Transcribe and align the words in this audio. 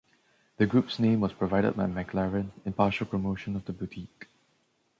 The 0.57 0.65
group's 0.65 0.97
name 0.97 1.19
was 1.21 1.31
provided 1.31 1.75
by 1.77 1.85
McLaren 1.85 2.49
in 2.65 2.73
partial 2.73 3.05
promotion 3.05 3.55
of 3.55 3.65
the 3.65 3.71
boutique. 3.71 4.27